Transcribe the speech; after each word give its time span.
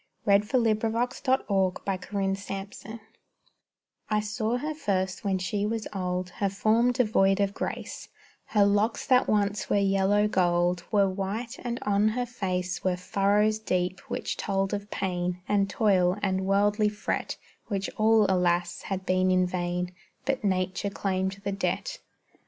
SHE 0.27 0.39
DEARLY 0.39 0.73
LOVED 0.81 1.21
THE 1.21 1.41
FLOWERS 1.45 2.81
I 4.09 4.19
saw 4.19 4.57
her 4.57 4.73
first 4.73 5.23
when 5.23 5.37
she 5.37 5.67
was 5.67 5.87
old, 5.93 6.31
Her 6.31 6.49
form 6.49 6.91
devoid 6.91 7.39
of 7.39 7.53
grace; 7.53 8.09
Her 8.45 8.65
locks 8.65 9.05
that 9.05 9.27
once 9.27 9.69
were 9.69 9.75
yellow 9.77 10.27
gold 10.27 10.83
Were 10.91 11.07
white, 11.07 11.59
and 11.59 11.77
on 11.83 12.07
her 12.07 12.25
face 12.25 12.83
Were 12.83 12.97
furrows 12.97 13.59
deep, 13.59 13.99
which 14.09 14.37
told 14.37 14.73
of 14.73 14.89
pain, 14.89 15.39
And 15.47 15.69
toil, 15.69 16.17
and 16.23 16.47
worldly 16.47 16.89
fret, 16.89 17.37
Which 17.67 17.87
all, 17.95 18.25
alas, 18.27 18.81
had 18.81 19.05
been 19.05 19.29
in 19.29 19.45
vain, 19.45 19.93
But 20.25 20.43
nature 20.43 20.89
claimed 20.89 21.39
the 21.43 21.51
debt. 21.51 21.99